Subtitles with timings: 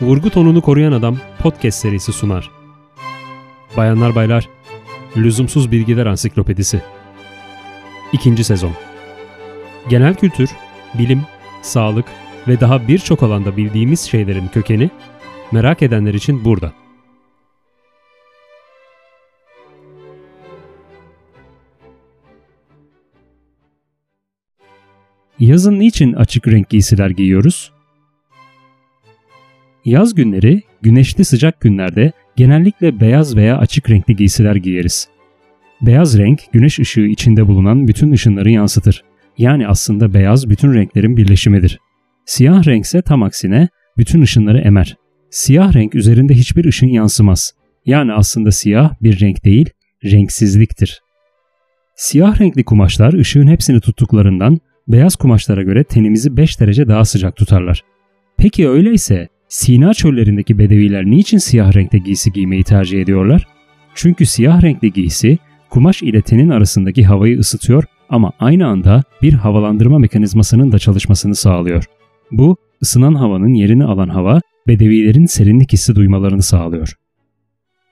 [0.00, 2.50] Vurgu tonunu koruyan adam podcast serisi sunar.
[3.76, 4.48] Bayanlar baylar,
[5.16, 6.82] Lüzumsuz Bilgiler Ansiklopedisi.
[8.12, 8.72] İkinci sezon.
[9.88, 10.50] Genel kültür,
[10.94, 11.22] bilim,
[11.62, 12.04] sağlık
[12.48, 14.90] ve daha birçok alanda bildiğimiz şeylerin kökeni
[15.52, 16.72] merak edenler için burada.
[25.38, 27.75] Yazın niçin açık renk giysiler giyiyoruz?
[29.86, 35.08] Yaz günleri, güneşli sıcak günlerde genellikle beyaz veya açık renkli giysiler giyeriz.
[35.82, 39.04] Beyaz renk, güneş ışığı içinde bulunan bütün ışınları yansıtır.
[39.38, 41.78] Yani aslında beyaz bütün renklerin birleşimidir.
[42.24, 44.96] Siyah renkse tam aksine bütün ışınları emer.
[45.30, 47.52] Siyah renk üzerinde hiçbir ışın yansımaz.
[47.84, 49.70] Yani aslında siyah bir renk değil,
[50.04, 51.00] renksizliktir.
[51.96, 54.58] Siyah renkli kumaşlar ışığın hepsini tuttuklarından
[54.88, 57.84] beyaz kumaşlara göre tenimizi 5 derece daha sıcak tutarlar.
[58.38, 63.46] Peki öyleyse Sina çöllerindeki bedeviler niçin siyah renkte giysi giymeyi tercih ediyorlar?
[63.94, 65.38] Çünkü siyah renkli giysi
[65.70, 71.84] kumaş ile tenin arasındaki havayı ısıtıyor ama aynı anda bir havalandırma mekanizmasının da çalışmasını sağlıyor.
[72.30, 76.92] Bu ısınan havanın yerini alan hava bedevilerin serinlik hissi duymalarını sağlıyor.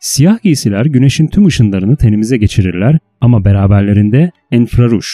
[0.00, 5.06] Siyah giysiler güneşin tüm ışınlarını tenimize geçirirler ama beraberlerinde enfraruj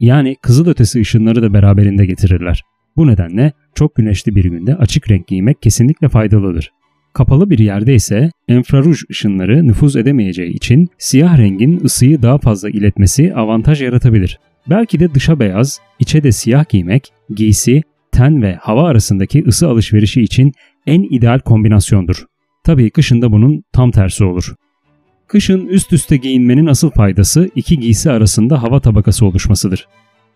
[0.00, 2.62] yani kızılötesi ışınları da beraberinde getirirler.
[2.96, 6.72] Bu nedenle çok güneşli bir günde açık renk giymek kesinlikle faydalıdır.
[7.12, 13.34] Kapalı bir yerde ise enfraruj ışınları nüfuz edemeyeceği için siyah rengin ısıyı daha fazla iletmesi
[13.34, 14.38] avantaj yaratabilir.
[14.70, 20.22] Belki de dışa beyaz, içe de siyah giymek, giysi, ten ve hava arasındaki ısı alışverişi
[20.22, 20.52] için
[20.86, 22.24] en ideal kombinasyondur.
[22.64, 24.54] Tabii kışında bunun tam tersi olur.
[25.26, 29.88] Kışın üst üste giyinmenin asıl faydası iki giysi arasında hava tabakası oluşmasıdır.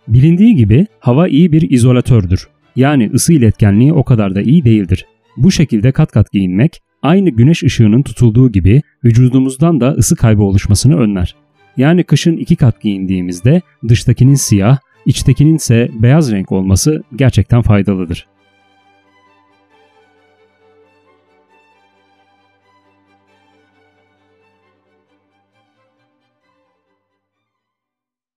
[0.08, 2.48] Bilindiği gibi hava iyi bir izolatördür.
[2.76, 5.06] Yani ısı iletkenliği o kadar da iyi değildir.
[5.36, 10.96] Bu şekilde kat kat giyinmek aynı güneş ışığının tutulduğu gibi vücudumuzdan da ısı kaybı oluşmasını
[10.96, 11.34] önler.
[11.76, 18.26] Yani kışın iki kat giyindiğimizde dıştakinin siyah, içtekinin ise beyaz renk olması gerçekten faydalıdır.